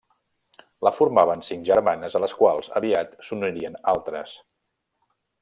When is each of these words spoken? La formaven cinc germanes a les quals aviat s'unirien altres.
La 0.87 0.91
formaven 0.99 1.43
cinc 1.47 1.61
germanes 1.71 2.15
a 2.15 2.21
les 2.23 2.33
quals 2.39 2.71
aviat 2.81 3.15
s'unirien 3.29 3.79
altres. 3.95 4.35